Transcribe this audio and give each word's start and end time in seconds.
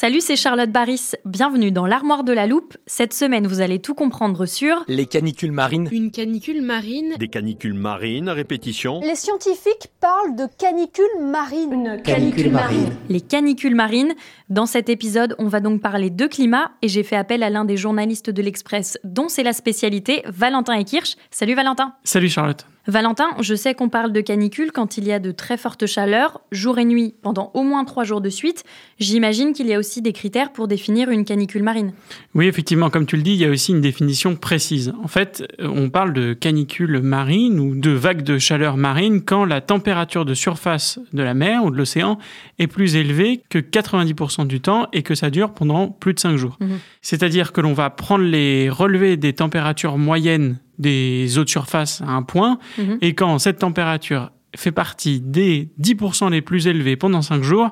Salut, 0.00 0.20
c'est 0.20 0.36
Charlotte 0.36 0.70
Baris. 0.70 1.10
Bienvenue 1.24 1.72
dans 1.72 1.84
l'armoire 1.84 2.22
de 2.22 2.32
la 2.32 2.46
loupe. 2.46 2.76
Cette 2.86 3.12
semaine, 3.12 3.48
vous 3.48 3.60
allez 3.60 3.80
tout 3.80 3.94
comprendre 3.94 4.46
sur 4.46 4.84
Les 4.86 5.06
canicules 5.06 5.50
marines. 5.50 5.88
Une 5.90 6.12
canicule 6.12 6.62
marine. 6.62 7.16
Des 7.18 7.26
canicules 7.26 7.74
marines 7.74 8.28
à 8.28 8.32
répétition. 8.32 9.00
Les 9.00 9.16
scientifiques 9.16 9.88
parlent 10.00 10.36
de 10.36 10.46
canicules 10.56 11.04
marines. 11.20 11.72
Une 11.96 12.02
canicule 12.04 12.52
marine. 12.52 12.90
les 13.08 13.20
canicules 13.20 13.74
marines. 13.74 14.14
Dans 14.48 14.66
cet 14.66 14.88
épisode, 14.88 15.34
on 15.40 15.48
va 15.48 15.58
donc 15.58 15.80
parler 15.80 16.10
de 16.10 16.28
climat 16.28 16.70
et 16.80 16.86
j'ai 16.86 17.02
fait 17.02 17.16
appel 17.16 17.42
à 17.42 17.50
l'un 17.50 17.64
des 17.64 17.76
journalistes 17.76 18.30
de 18.30 18.40
l'Express 18.40 18.98
dont 19.02 19.28
c'est 19.28 19.42
la 19.42 19.52
spécialité, 19.52 20.22
Valentin 20.26 20.74
Ekirch. 20.74 21.16
Salut 21.32 21.54
Valentin. 21.54 21.94
Salut 22.04 22.28
Charlotte. 22.28 22.64
Valentin, 22.88 23.28
je 23.40 23.54
sais 23.54 23.74
qu'on 23.74 23.90
parle 23.90 24.12
de 24.14 24.22
canicule 24.22 24.72
quand 24.72 24.96
il 24.96 25.06
y 25.06 25.12
a 25.12 25.18
de 25.18 25.30
très 25.30 25.58
fortes 25.58 25.84
chaleurs, 25.84 26.40
jour 26.52 26.78
et 26.78 26.86
nuit, 26.86 27.14
pendant 27.20 27.50
au 27.52 27.62
moins 27.62 27.84
trois 27.84 28.04
jours 28.04 28.22
de 28.22 28.30
suite. 28.30 28.64
J'imagine 28.98 29.52
qu'il 29.52 29.66
y 29.66 29.74
a 29.74 29.78
aussi 29.78 30.00
des 30.00 30.14
critères 30.14 30.54
pour 30.54 30.68
définir 30.68 31.10
une 31.10 31.26
canicule 31.26 31.62
marine. 31.62 31.92
Oui, 32.34 32.46
effectivement, 32.46 32.88
comme 32.88 33.04
tu 33.04 33.18
le 33.18 33.22
dis, 33.22 33.32
il 33.32 33.40
y 33.40 33.44
a 33.44 33.50
aussi 33.50 33.72
une 33.72 33.82
définition 33.82 34.36
précise. 34.36 34.94
En 35.04 35.06
fait, 35.06 35.46
on 35.60 35.90
parle 35.90 36.14
de 36.14 36.32
canicule 36.32 37.00
marine 37.02 37.60
ou 37.60 37.74
de 37.74 37.90
vagues 37.90 38.22
de 38.22 38.38
chaleur 38.38 38.78
marine 38.78 39.22
quand 39.22 39.44
la 39.44 39.60
température 39.60 40.24
de 40.24 40.32
surface 40.32 40.98
de 41.12 41.22
la 41.22 41.34
mer 41.34 41.64
ou 41.64 41.70
de 41.70 41.76
l'océan 41.76 42.16
est 42.58 42.68
plus 42.68 42.96
élevée 42.96 43.42
que 43.50 43.58
90% 43.58 44.46
du 44.46 44.62
temps 44.62 44.88
et 44.94 45.02
que 45.02 45.14
ça 45.14 45.28
dure 45.28 45.52
pendant 45.52 45.88
plus 45.88 46.14
de 46.14 46.20
5 46.20 46.36
jours. 46.36 46.56
Mhm. 46.60 46.78
C'est-à-dire 47.02 47.52
que 47.52 47.60
l'on 47.60 47.74
va 47.74 47.90
prendre 47.90 48.24
les 48.24 48.70
relevés 48.70 49.18
des 49.18 49.34
températures 49.34 49.98
moyennes 49.98 50.56
des 50.78 51.38
eaux 51.38 51.44
de 51.44 51.48
surface 51.48 52.00
à 52.02 52.10
un 52.10 52.22
point 52.22 52.58
Mhm. 52.78 52.98
et 53.00 53.14
quand 53.14 53.38
cette 53.38 53.58
température 53.58 54.30
fait 54.56 54.72
partie 54.72 55.20
des 55.20 55.68
10% 55.78 56.30
les 56.30 56.40
plus 56.40 56.66
élevés 56.66 56.96
pendant 56.96 57.20
5 57.20 57.42
jours, 57.42 57.70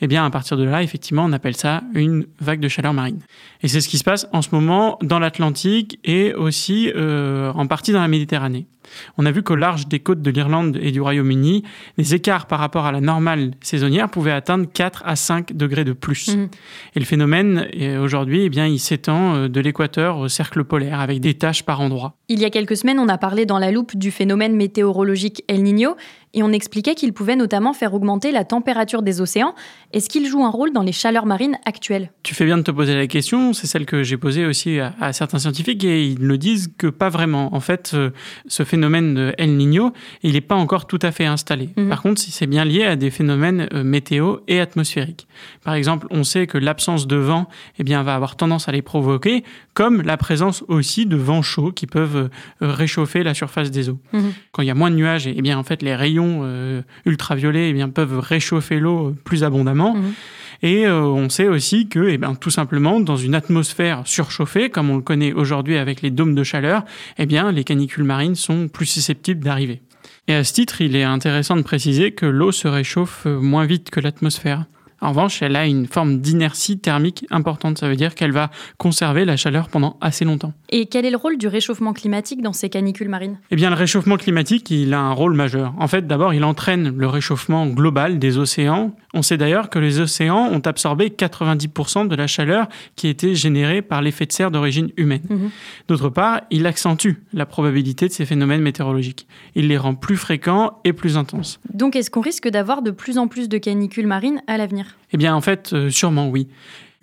eh 0.00 0.08
bien 0.08 0.26
à 0.26 0.30
partir 0.30 0.56
de 0.56 0.64
là, 0.64 0.82
effectivement, 0.82 1.24
on 1.24 1.32
appelle 1.32 1.54
ça 1.56 1.84
une 1.94 2.26
vague 2.40 2.58
de 2.58 2.66
chaleur 2.66 2.92
marine. 2.92 3.20
Et 3.62 3.68
c'est 3.68 3.80
ce 3.80 3.88
qui 3.88 3.96
se 3.96 4.02
passe 4.04 4.26
en 4.32 4.42
ce 4.42 4.48
moment 4.52 4.98
dans 5.02 5.20
l'Atlantique 5.20 6.00
et 6.02 6.34
aussi 6.34 6.90
euh, 6.96 7.52
en 7.52 7.68
partie 7.68 7.92
dans 7.92 8.00
la 8.00 8.08
Méditerranée. 8.08 8.66
On 9.18 9.26
a 9.26 9.30
vu 9.30 9.42
qu'au 9.42 9.56
large 9.56 9.88
des 9.88 10.00
côtes 10.00 10.22
de 10.22 10.30
l'Irlande 10.30 10.78
et 10.80 10.92
du 10.92 11.00
Royaume-Uni, 11.00 11.62
les 11.98 12.14
écarts 12.14 12.46
par 12.46 12.58
rapport 12.58 12.86
à 12.86 12.92
la 12.92 13.00
normale 13.00 13.52
saisonnière 13.60 14.08
pouvaient 14.08 14.32
atteindre 14.32 14.66
4 14.72 15.02
à 15.04 15.16
5 15.16 15.56
degrés 15.56 15.84
de 15.84 15.92
plus. 15.92 16.36
Mhm. 16.36 16.48
Et 16.94 16.98
le 16.98 17.04
phénomène, 17.04 17.68
euh, 17.80 18.02
aujourd'hui, 18.02 18.42
eh 18.44 18.48
bien, 18.48 18.66
il 18.66 18.78
s'étend 18.78 19.34
euh, 19.34 19.48
de 19.48 19.60
l'équateur 19.60 20.18
au 20.18 20.28
cercle 20.28 20.64
polaire 20.64 21.00
avec 21.00 21.20
des 21.20 21.34
taches 21.34 21.62
par 21.62 21.80
endroits. 21.80 22.14
Il 22.28 22.40
y 22.40 22.44
a 22.44 22.50
quelques 22.50 22.76
semaines, 22.76 22.98
on 22.98 23.08
a 23.08 23.18
parlé 23.18 23.46
dans 23.46 23.58
la 23.58 23.70
loupe 23.70 23.96
du 23.96 24.10
phénomène 24.10 24.56
météorologique 24.56 25.42
El 25.48 25.62
Niño 25.62 25.96
et 26.36 26.42
on 26.42 26.52
expliquait 26.52 26.94
qu'il 26.94 27.12
pouvait 27.12 27.34
notamment 27.34 27.72
faire 27.72 27.94
augmenter 27.94 28.30
la 28.30 28.44
température 28.44 29.02
des 29.02 29.20
océans. 29.20 29.54
Est-ce 29.92 30.08
qu'il 30.08 30.26
joue 30.28 30.44
un 30.44 30.50
rôle 30.50 30.72
dans 30.72 30.82
les 30.82 30.92
chaleurs 30.92 31.26
marines 31.26 31.56
actuelles? 31.64 32.12
Tu 32.22 32.34
fais 32.34 32.44
bien 32.44 32.58
de 32.58 32.62
te 32.62 32.70
poser 32.70 32.94
la 32.94 33.06
question, 33.06 33.54
c'est 33.54 33.66
celle 33.66 33.86
que 33.86 34.02
j'ai 34.02 34.18
posée 34.18 34.44
aussi 34.44 34.78
à, 34.78 34.94
à 35.00 35.14
certains 35.14 35.38
scientifiques 35.38 35.82
et 35.82 36.06
ils 36.06 36.26
ne 36.26 36.36
disent 36.36 36.70
que 36.76 36.86
pas 36.88 37.08
vraiment. 37.08 37.54
En 37.54 37.60
fait, 37.60 37.92
euh, 37.94 38.10
ce 38.46 38.64
phénomène 38.64 39.14
de 39.14 39.34
El 39.38 39.56
Niño, 39.56 39.92
il 40.22 40.34
n'est 40.34 40.42
pas 40.42 40.54
encore 40.54 40.86
tout 40.86 40.98
à 41.00 41.10
fait 41.10 41.24
installé. 41.24 41.70
Mhm. 41.76 41.88
Par 41.88 42.02
contre, 42.02 42.20
c'est 42.20 42.46
bien 42.46 42.66
lié 42.66 42.84
à 42.84 42.96
des 42.96 43.10
phénomènes 43.10 43.68
euh, 43.72 43.82
météo 43.82 44.36
et 44.46 44.60
atmosphériques. 44.60 45.26
Par 45.64 45.72
exemple, 45.72 46.06
on 46.10 46.22
sait 46.22 46.46
que 46.46 46.58
l'absence 46.58 47.06
de 47.06 47.16
vent 47.16 47.48
eh 47.78 47.82
bien, 47.82 48.02
va 48.02 48.14
avoir 48.14 48.36
tendance 48.36 48.68
à 48.68 48.72
les 48.72 48.82
provoquer, 48.82 49.42
comme 49.72 50.02
la 50.02 50.18
présence 50.18 50.64
aussi 50.68 51.06
de 51.06 51.16
vents 51.16 51.42
chauds 51.42 51.72
qui 51.72 51.86
peuvent 51.86 52.16
euh, 52.16 52.28
réchauffer 52.60 53.22
la 53.22 53.32
surface 53.32 53.70
des 53.70 53.88
eaux. 53.88 53.98
Mhm. 54.12 54.32
Quand 54.52 54.62
il 54.62 54.66
y 54.66 54.70
a 54.70 54.74
moins 54.74 54.90
de 54.90 54.96
nuages, 54.96 55.26
eh 55.26 55.40
bien, 55.40 55.58
en 55.58 55.64
fait, 55.64 55.80
les 55.82 55.94
rayons 55.94 56.25
euh, 56.42 56.82
ultraviolets 57.04 57.70
eh 57.70 57.72
bien, 57.72 57.88
peuvent 57.88 58.18
réchauffer 58.18 58.78
l'eau 58.80 59.14
plus 59.24 59.44
abondamment. 59.44 59.94
Mhm. 59.94 60.12
Et 60.62 60.86
euh, 60.86 61.02
on 61.02 61.28
sait 61.28 61.48
aussi 61.48 61.88
que, 61.88 62.08
eh 62.08 62.18
tout 62.40 62.50
simplement, 62.50 63.00
dans 63.00 63.16
une 63.16 63.34
atmosphère 63.34 64.02
surchauffée, 64.04 64.70
comme 64.70 64.90
on 64.90 64.96
le 64.96 65.02
connaît 65.02 65.32
aujourd'hui 65.32 65.76
avec 65.76 66.02
les 66.02 66.10
dômes 66.10 66.34
de 66.34 66.42
chaleur, 66.42 66.84
eh 67.18 67.26
bien, 67.26 67.52
les 67.52 67.64
canicules 67.64 68.04
marines 68.04 68.34
sont 68.34 68.68
plus 68.68 68.86
susceptibles 68.86 69.44
d'arriver. 69.44 69.82
Et 70.28 70.34
à 70.34 70.44
ce 70.44 70.52
titre, 70.52 70.80
il 70.80 70.96
est 70.96 71.04
intéressant 71.04 71.56
de 71.56 71.62
préciser 71.62 72.12
que 72.12 72.26
l'eau 72.26 72.52
se 72.52 72.68
réchauffe 72.68 73.24
euh, 73.26 73.40
moins 73.40 73.66
vite 73.66 73.90
que 73.90 74.00
l'atmosphère. 74.00 74.64
En 75.00 75.10
revanche, 75.10 75.42
elle 75.42 75.56
a 75.56 75.66
une 75.66 75.86
forme 75.86 76.20
d'inertie 76.20 76.78
thermique 76.78 77.26
importante. 77.30 77.78
Ça 77.78 77.88
veut 77.88 77.96
dire 77.96 78.14
qu'elle 78.14 78.32
va 78.32 78.50
conserver 78.78 79.24
la 79.26 79.36
chaleur 79.36 79.68
pendant 79.68 79.98
assez 80.00 80.24
longtemps. 80.24 80.54
Et 80.70 80.86
quel 80.86 81.04
est 81.04 81.10
le 81.10 81.16
rôle 81.16 81.38
du 81.38 81.46
réchauffement 81.46 81.92
climatique 81.92 82.42
dans 82.42 82.52
ces 82.52 82.68
canicules 82.68 83.08
marines? 83.08 83.38
Eh 83.50 83.56
bien, 83.56 83.70
le 83.70 83.76
réchauffement 83.76 84.16
climatique, 84.16 84.70
il 84.70 84.94
a 84.94 85.00
un 85.00 85.12
rôle 85.12 85.34
majeur. 85.34 85.72
En 85.78 85.88
fait, 85.88 86.06
d'abord, 86.06 86.34
il 86.34 86.44
entraîne 86.44 86.96
le 86.96 87.06
réchauffement 87.06 87.66
global 87.66 88.18
des 88.18 88.38
océans. 88.38 88.92
On 89.14 89.22
sait 89.22 89.36
d'ailleurs 89.36 89.70
que 89.70 89.78
les 89.78 90.00
océans 90.00 90.48
ont 90.50 90.60
absorbé 90.60 91.08
90% 91.08 92.08
de 92.08 92.16
la 92.16 92.26
chaleur 92.26 92.68
qui 92.96 93.08
était 93.08 93.34
générée 93.34 93.82
par 93.82 94.02
l'effet 94.02 94.26
de 94.26 94.32
serre 94.32 94.50
d'origine 94.50 94.90
humaine. 94.96 95.22
Mhm. 95.28 95.50
D'autre 95.88 96.08
part, 96.08 96.42
il 96.50 96.66
accentue 96.66 97.14
la 97.32 97.46
probabilité 97.46 98.08
de 98.08 98.12
ces 98.12 98.26
phénomènes 98.26 98.62
météorologiques. 98.62 99.26
Il 99.54 99.68
les 99.68 99.78
rend 99.78 99.94
plus 99.94 100.16
fréquents 100.16 100.80
et 100.84 100.92
plus 100.92 101.16
intenses. 101.16 101.60
Donc 101.72 101.96
est-ce 101.96 102.10
qu'on 102.10 102.20
risque 102.20 102.48
d'avoir 102.48 102.82
de 102.82 102.90
plus 102.90 103.18
en 103.18 103.28
plus 103.28 103.48
de 103.48 103.58
canicules 103.58 104.06
marines 104.06 104.42
à 104.46 104.58
l'avenir? 104.58 104.96
Eh 105.12 105.16
bien, 105.16 105.34
en 105.34 105.40
fait, 105.40 105.72
euh, 105.72 105.90
sûrement 105.90 106.28
oui. 106.28 106.48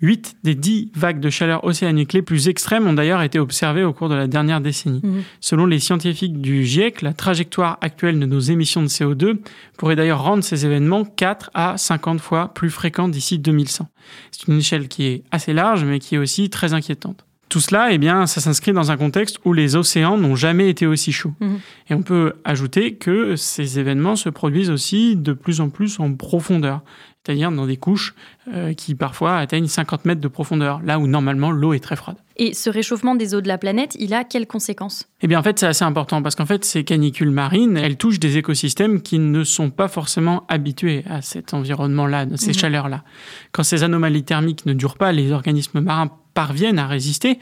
8 0.00 0.36
des 0.44 0.54
10 0.54 0.90
vagues 0.94 1.20
de 1.20 1.30
chaleur 1.30 1.64
océanique 1.64 2.12
les 2.12 2.22
plus 2.22 2.48
extrêmes 2.48 2.86
ont 2.86 2.92
d'ailleurs 2.92 3.22
été 3.22 3.38
observées 3.38 3.84
au 3.84 3.92
cours 3.92 4.08
de 4.08 4.14
la 4.14 4.26
dernière 4.26 4.60
décennie. 4.60 5.00
Mhm. 5.02 5.22
Selon 5.40 5.66
les 5.66 5.78
scientifiques 5.78 6.40
du 6.40 6.64
GIEC, 6.64 7.02
la 7.02 7.12
trajectoire 7.12 7.78
actuelle 7.80 8.18
de 8.18 8.26
nos 8.26 8.40
émissions 8.40 8.82
de 8.82 8.88
CO2 8.88 9.38
pourrait 9.78 9.96
d'ailleurs 9.96 10.22
rendre 10.22 10.44
ces 10.44 10.66
événements 10.66 11.04
4 11.04 11.50
à 11.54 11.78
50 11.78 12.20
fois 12.20 12.52
plus 12.54 12.70
fréquents 12.70 13.08
d'ici 13.08 13.38
2100. 13.38 13.88
C'est 14.30 14.48
une 14.48 14.58
échelle 14.58 14.88
qui 14.88 15.06
est 15.06 15.24
assez 15.30 15.52
large, 15.52 15.84
mais 15.84 15.98
qui 15.98 16.16
est 16.16 16.18
aussi 16.18 16.50
très 16.50 16.74
inquiétante. 16.74 17.24
Tout 17.48 17.60
cela, 17.60 17.92
eh 17.92 17.98
bien, 17.98 18.26
ça 18.26 18.40
s'inscrit 18.40 18.72
dans 18.72 18.90
un 18.90 18.96
contexte 18.96 19.38
où 19.44 19.52
les 19.52 19.76
océans 19.76 20.16
n'ont 20.18 20.34
jamais 20.34 20.68
été 20.68 20.86
aussi 20.86 21.12
chauds. 21.12 21.34
Mhm. 21.40 21.58
Et 21.90 21.94
on 21.94 22.02
peut 22.02 22.32
ajouter 22.44 22.94
que 22.94 23.36
ces 23.36 23.78
événements 23.78 24.16
se 24.16 24.28
produisent 24.28 24.70
aussi 24.70 25.14
de 25.16 25.32
plus 25.32 25.60
en 25.60 25.68
plus 25.68 26.00
en 26.00 26.14
profondeur, 26.14 26.80
c'est-à-dire 27.24 27.52
dans 27.52 27.66
des 27.66 27.76
couches 27.76 28.14
euh, 28.52 28.72
qui 28.72 28.94
parfois 28.94 29.36
atteignent 29.36 29.68
50 29.68 30.04
mètres 30.04 30.20
de 30.20 30.28
profondeur, 30.28 30.80
là 30.84 30.98
où 30.98 31.06
normalement 31.06 31.50
l'eau 31.52 31.74
est 31.74 31.78
très 31.80 31.96
froide. 31.96 32.16
Et 32.36 32.54
ce 32.54 32.68
réchauffement 32.70 33.14
des 33.14 33.34
eaux 33.36 33.40
de 33.40 33.46
la 33.46 33.58
planète, 33.58 33.94
il 34.00 34.12
a 34.14 34.24
quelles 34.24 34.48
conséquences? 34.48 35.06
Eh 35.22 35.28
bien, 35.28 35.38
en 35.38 35.42
fait, 35.44 35.56
c'est 35.58 35.66
assez 35.66 35.84
important 35.84 36.20
parce 36.22 36.34
qu'en 36.34 36.46
fait, 36.46 36.64
ces 36.64 36.82
canicules 36.82 37.30
marines, 37.30 37.76
elles 37.76 37.96
touchent 37.96 38.18
des 38.18 38.36
écosystèmes 38.38 39.00
qui 39.02 39.20
ne 39.20 39.44
sont 39.44 39.70
pas 39.70 39.86
forcément 39.86 40.44
habitués 40.48 41.04
à 41.08 41.22
cet 41.22 41.54
environnement-là, 41.54 42.20
à 42.32 42.36
ces 42.36 42.48
Mhm. 42.48 42.54
chaleurs-là. 42.54 43.04
Quand 43.52 43.62
ces 43.62 43.84
anomalies 43.84 44.24
thermiques 44.24 44.66
ne 44.66 44.72
durent 44.72 44.96
pas, 44.96 45.12
les 45.12 45.30
organismes 45.30 45.80
marins 45.80 46.10
parviennent 46.34 46.78
à 46.78 46.86
résister, 46.86 47.38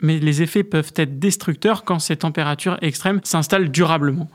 mais 0.00 0.18
les 0.18 0.42
effets 0.42 0.62
peuvent 0.62 0.92
être 0.96 1.18
destructeurs 1.18 1.84
quand 1.84 1.98
ces 1.98 2.16
températures 2.16 2.78
extrêmes 2.80 3.20
s'installent 3.24 3.70
durablement. 3.70 4.30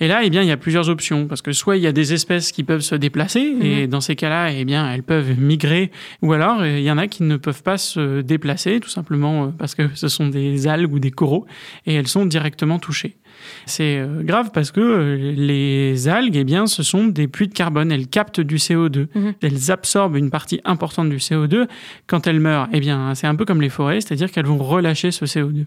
Et 0.00 0.08
là, 0.08 0.20
eh 0.24 0.30
bien, 0.30 0.42
il 0.42 0.48
y 0.48 0.50
a 0.50 0.56
plusieurs 0.56 0.88
options 0.88 1.26
parce 1.26 1.42
que 1.42 1.52
soit 1.52 1.76
il 1.76 1.82
y 1.82 1.86
a 1.86 1.92
des 1.92 2.12
espèces 2.14 2.52
qui 2.52 2.64
peuvent 2.64 2.80
se 2.80 2.94
déplacer 2.94 3.52
Mhm. 3.54 3.62
et 3.62 3.86
dans 3.86 4.00
ces 4.00 4.16
cas-là, 4.16 4.50
eh 4.52 4.64
bien, 4.64 4.90
elles 4.90 5.02
peuvent 5.02 5.38
migrer, 5.38 5.90
ou 6.22 6.32
alors 6.32 6.60
euh, 6.60 6.78
il 6.78 6.84
y 6.84 6.90
en 6.90 6.98
a 6.98 7.06
qui 7.06 7.22
ne 7.22 7.36
peuvent 7.36 7.62
pas 7.62 7.76
se 7.78 8.22
déplacer 8.22 8.80
tout 8.80 8.88
simplement 8.88 9.44
euh, 9.44 9.46
parce 9.58 9.74
que 9.74 9.82
ce 9.94 10.08
sont 10.08 10.28
des 10.28 10.66
algues 10.66 10.92
ou 10.92 10.98
des 10.98 11.10
coraux 11.10 11.46
et 11.86 11.94
elles 11.94 12.08
sont 12.08 12.24
directement 12.26 12.78
touchées. 12.78 13.16
C'est 13.66 13.98
euh, 13.98 14.22
grave 14.22 14.50
parce 14.52 14.70
que 14.70 15.32
les 15.36 16.08
algues, 16.08 16.36
eh 16.36 16.44
bien, 16.44 16.66
ce 16.66 16.82
sont 16.82 17.06
des 17.06 17.26
puits 17.28 17.48
de 17.48 17.54
carbone. 17.54 17.90
Elles 17.92 18.06
captent 18.08 18.40
du 18.40 18.56
CO2. 18.56 19.08
Mhm. 19.14 19.34
Elles 19.42 19.70
absorbent 19.70 20.16
une 20.16 20.30
partie 20.30 20.60
importante 20.64 21.08
du 21.08 21.16
CO2. 21.18 21.66
Quand 22.06 22.26
elles 22.26 22.40
meurent, 22.40 22.68
eh 22.72 22.80
bien, 22.80 23.14
c'est 23.14 23.26
un 23.26 23.34
peu 23.34 23.44
comme 23.44 23.62
les 23.62 23.68
forêts, 23.70 24.00
c'est-à-dire 24.00 24.30
qu'elles 24.30 24.46
vont 24.46 24.58
relâcher 24.58 25.10
ce 25.10 25.24
CO2. 25.24 25.64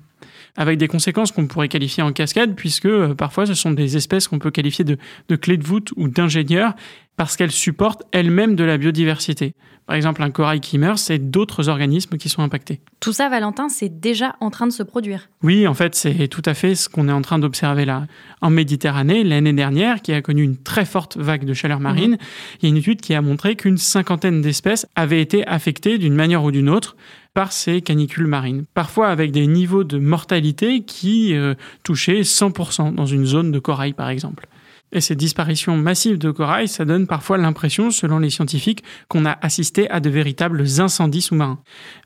Avec 0.55 0.77
des 0.77 0.87
conséquences 0.87 1.31
qu'on 1.31 1.47
pourrait 1.47 1.67
qualifier 1.67 2.03
en 2.03 2.11
cascade, 2.11 2.53
puisque 2.55 2.87
parfois 3.15 3.47
ce 3.47 3.55
sont 3.55 3.71
des 3.71 3.97
espèces 3.97 4.22
qu'on 4.27 4.39
peut 4.39 4.51
qualifier 4.51 4.85
de, 4.85 4.97
de 5.29 5.35
clés 5.35 5.57
de 5.57 5.63
voûte 5.63 5.91
ou 5.95 6.07
d'ingénieurs, 6.07 6.73
parce 7.15 7.37
qu'elles 7.37 7.51
supportent 7.51 8.03
elles-mêmes 8.11 8.55
de 8.55 8.63
la 8.63 8.77
biodiversité? 8.77 9.53
Par 9.85 9.97
exemple, 9.97 10.23
un 10.23 10.31
corail 10.31 10.61
qui 10.61 10.77
meurt, 10.77 10.97
c'est 10.97 11.19
d'autres 11.19 11.67
organismes 11.67 12.17
qui 12.17 12.29
sont 12.29 12.41
impactés. 12.41 12.79
Tout 13.01 13.11
ça, 13.11 13.27
Valentin, 13.27 13.67
c'est 13.67 13.99
déjà 13.99 14.35
en 14.39 14.49
train 14.49 14.65
de 14.65 14.71
se 14.71 14.81
produire. 14.81 15.29
Oui, 15.41 15.67
en 15.67 15.73
fait, 15.73 15.93
c'est 15.93 16.29
tout 16.29 16.41
à 16.45 16.53
fait 16.53 16.75
ce 16.75 16.87
qu'on 16.87 17.09
est 17.09 17.13
en 17.13 17.21
train 17.21 17.37
d'observer 17.37 17.83
là. 17.83 18.07
En 18.39 18.49
Méditerranée, 18.49 19.25
l'année 19.25 19.51
dernière, 19.51 20.01
qui 20.01 20.13
a 20.13 20.21
connu 20.21 20.41
une 20.41 20.55
très 20.55 20.85
forte 20.85 21.17
vague 21.17 21.43
de 21.43 21.53
chaleur 21.53 21.81
marine, 21.81 22.17
il 22.61 22.63
y 22.63 22.65
a 22.67 22.69
une 22.69 22.77
étude 22.77 23.01
qui 23.01 23.13
a 23.13 23.21
montré 23.21 23.57
qu'une 23.57 23.77
cinquantaine 23.77 24.41
d'espèces 24.41 24.87
avaient 24.95 25.21
été 25.21 25.45
affectées 25.47 25.97
d'une 25.97 26.15
manière 26.15 26.45
ou 26.45 26.51
d'une 26.51 26.69
autre 26.69 26.95
par 27.33 27.51
ces 27.51 27.81
canicules 27.81 28.27
marines. 28.27 28.65
Parfois 28.73 29.07
avec 29.07 29.31
des 29.31 29.47
niveaux 29.47 29.83
de 29.83 29.97
mortalité 29.97 30.81
qui 30.81 31.35
euh, 31.35 31.55
touchaient 31.83 32.21
100% 32.21 32.93
dans 32.93 33.05
une 33.05 33.25
zone 33.25 33.51
de 33.51 33.59
corail, 33.59 33.93
par 33.93 34.09
exemple. 34.09 34.47
Et 34.95 35.01
ces 35.01 35.15
disparitions 35.15 35.75
massives 35.75 36.19
de 36.19 36.29
corail, 36.31 36.67
ça 36.67 36.85
donne 36.85 37.07
parfois 37.07 37.37
l'impression, 37.39 37.89
selon 37.89 38.19
les 38.19 38.29
scientifiques, 38.29 38.83
qu'on 39.09 39.25
a 39.25 39.37
assisté 39.41 39.89
à 39.89 39.99
de 39.99 40.09
véritables 40.09 40.63
incendies 40.79 41.21
sous-marins. 41.23 41.59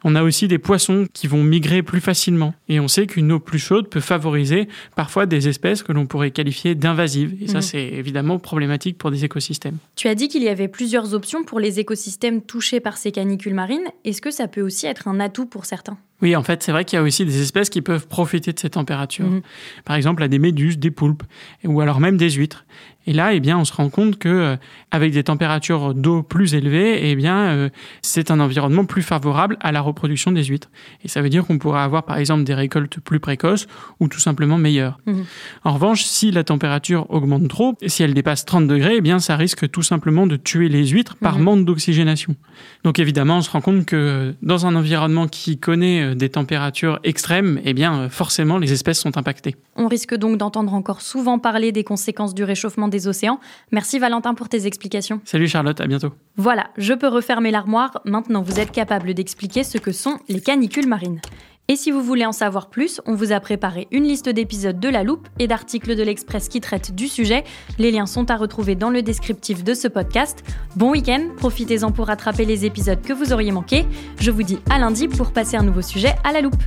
On 0.05 0.15
a 0.15 0.23
aussi 0.23 0.47
des 0.47 0.57
poissons 0.57 1.05
qui 1.13 1.27
vont 1.27 1.43
migrer 1.43 1.83
plus 1.83 1.99
facilement. 1.99 2.53
Et 2.69 2.79
on 2.79 2.87
sait 2.87 3.05
qu'une 3.05 3.31
eau 3.33 3.39
plus 3.39 3.59
chaude 3.59 3.89
peut 3.89 3.99
favoriser 3.99 4.69
parfois 4.95 5.25
des 5.25 5.49
espèces 5.49 5.83
que 5.83 5.91
l'on 5.91 6.05
pourrait 6.05 6.31
qualifier 6.31 6.75
d'invasives. 6.75 7.35
Et 7.41 7.47
ça, 7.47 7.55
Mhm. 7.57 7.61
c'est 7.61 7.83
évidemment 7.87 8.39
problématique 8.39 8.97
pour 8.97 9.11
des 9.11 9.25
écosystèmes. 9.25 9.77
Tu 9.97 10.07
as 10.07 10.15
dit 10.15 10.29
qu'il 10.29 10.43
y 10.43 10.49
avait 10.49 10.69
plusieurs 10.69 11.13
options 11.13 11.43
pour 11.43 11.59
les 11.59 11.79
écosystèmes 11.81 12.41
touchés 12.41 12.79
par 12.79 12.97
ces 12.97 13.11
canicules 13.11 13.53
marines. 13.53 13.85
Est-ce 14.05 14.21
que 14.21 14.31
ça 14.31 14.47
peut 14.47 14.61
aussi 14.61 14.85
être 14.85 15.09
un 15.09 15.19
atout 15.19 15.45
pour 15.45 15.65
certains? 15.65 15.97
Oui, 16.21 16.35
en 16.35 16.43
fait, 16.43 16.63
c'est 16.63 16.71
vrai 16.71 16.83
qu'il 16.83 16.97
y 16.97 16.99
a 16.99 17.03
aussi 17.03 17.25
des 17.25 17.41
espèces 17.41 17.69
qui 17.69 17.81
peuvent 17.81 18.07
profiter 18.07 18.51
de 18.51 18.59
ces 18.59 18.71
températures. 18.71 19.27
Mhm. 19.27 19.41
Par 19.85 19.95
exemple, 19.95 20.23
à 20.23 20.27
des 20.27 20.39
méduses, 20.39 20.79
des 20.79 20.91
poulpes, 20.91 21.23
ou 21.63 21.79
alors 21.81 21.99
même 21.99 22.17
des 22.17 22.31
huîtres. 22.31 22.65
Et 23.07 23.13
là, 23.13 23.33
eh 23.33 23.39
bien, 23.39 23.57
on 23.57 23.65
se 23.65 23.73
rend 23.73 23.89
compte 23.89 24.19
que 24.19 24.27
euh, 24.27 24.55
avec 24.91 25.13
des 25.13 25.23
températures 25.23 25.93
d'eau 25.95 26.21
plus 26.23 26.53
élevées, 26.53 27.09
eh 27.09 27.15
bien, 27.15 27.37
euh, 27.37 27.69
c'est 28.01 28.29
un 28.31 28.39
environnement 28.41 28.83
plus 28.85 29.01
favorable 29.01 29.57
à 29.61 29.71
la 29.71 29.79
reproduction 29.81 30.31
des 30.33 30.43
huîtres. 30.43 30.69
Et 31.03 31.07
ça 31.07 31.21
veut 31.21 31.29
dire 31.29 31.45
qu'on 31.45 31.57
pourra 31.57 31.83
avoir, 31.85 32.03
par 32.03 32.17
exemple, 32.17 32.43
des 32.43 32.53
récoltes 32.53 32.99
plus 32.99 33.19
précoces 33.21 33.67
ou 34.01 34.09
tout 34.09 34.19
simplement 34.19 34.57
meilleures. 34.57 34.99
Mhm. 35.05 35.23
En 35.63 35.73
revanche, 35.73 36.03
si 36.03 36.31
la 36.31 36.43
température 36.43 37.09
augmente 37.09 37.47
trop, 37.47 37.75
si 37.87 38.03
elle 38.03 38.13
dépasse 38.13 38.43
30 38.45 38.67
degrés, 38.67 38.95
eh 38.97 39.01
bien, 39.01 39.19
ça 39.19 39.37
risque 39.37 39.71
tout 39.71 39.83
simplement 39.83 40.27
de 40.27 40.35
tuer 40.35 40.67
les 40.67 40.85
huîtres 40.87 41.15
par 41.15 41.37
Mhm. 41.37 41.43
manque 41.43 41.65
d'oxygénation. 41.65 42.35
Donc 42.83 42.99
évidemment, 42.99 43.37
on 43.37 43.41
se 43.41 43.49
rend 43.49 43.61
compte 43.61 43.85
que 43.85 43.95
euh, 43.95 44.31
dans 44.41 44.65
un 44.65 44.75
environnement 44.75 45.27
qui 45.27 45.57
connaît 45.57 46.13
des 46.13 46.29
températures 46.29 46.99
extrêmes, 47.05 47.61
eh 47.63 47.73
bien 47.73 48.09
forcément 48.09 48.57
les 48.57 48.73
espèces 48.73 48.99
sont 48.99 49.17
impactées. 49.17 49.55
On 49.77 49.87
risque 49.87 50.13
donc 50.15 50.37
d'entendre 50.37 50.73
encore 50.73 51.01
souvent 51.01 51.39
parler 51.39 51.71
des 51.71 51.83
conséquences 51.85 52.33
du 52.35 52.43
réchauffement 52.43 52.87
des 52.97 53.07
océans. 53.07 53.39
Merci 53.71 53.99
Valentin 53.99 54.33
pour 54.33 54.49
tes 54.49 54.65
explications. 54.65 55.21
Salut 55.25 55.47
Charlotte, 55.47 55.79
à 55.79 55.87
bientôt. 55.87 56.13
Voilà, 56.35 56.67
je 56.77 56.93
peux 56.93 57.07
refermer 57.07 57.51
l'armoire. 57.51 58.01
Maintenant, 58.05 58.41
vous 58.41 58.59
êtes 58.59 58.71
capable 58.71 59.13
d'expliquer 59.13 59.63
ce 59.63 59.77
que 59.77 59.91
sont 59.91 60.17
les 60.27 60.41
canicules 60.41 60.87
marines. 60.87 61.21
Et 61.69 61.75
si 61.75 61.91
vous 61.91 62.01
voulez 62.01 62.25
en 62.25 62.31
savoir 62.31 62.69
plus, 62.69 63.01
on 63.05 63.13
vous 63.13 63.33
a 63.33 63.41
préparé 63.41 63.89
une 63.91 64.05
liste 64.05 64.29
d'épisodes 64.29 64.79
de 64.79 64.87
La 64.87 65.03
Loupe 65.03 65.27
et 65.37 65.47
d'articles 65.47 65.97
de 65.97 66.03
l'Express 66.03 66.47
qui 66.47 66.61
traitent 66.61 66.95
du 66.95 67.09
sujet. 67.09 67.43
Les 67.77 67.91
liens 67.91 68.05
sont 68.05 68.31
à 68.31 68.37
retrouver 68.37 68.75
dans 68.75 68.89
le 68.89 69.01
descriptif 69.01 69.65
de 69.65 69.73
ce 69.73 69.89
podcast. 69.89 70.45
Bon 70.77 70.91
week-end, 70.91 71.27
profitez-en 71.35 71.91
pour 71.91 72.07
rattraper 72.07 72.45
les 72.45 72.63
épisodes 72.65 73.01
que 73.01 73.11
vous 73.11 73.33
auriez 73.33 73.51
manqués. 73.51 73.85
Je 74.17 74.31
vous 74.31 74.43
dis 74.43 74.59
à 74.69 74.79
lundi 74.79 75.09
pour 75.09 75.33
passer 75.33 75.57
un 75.57 75.63
nouveau 75.63 75.81
sujet 75.81 76.15
à 76.23 76.31
La 76.31 76.39
Loupe. 76.39 76.63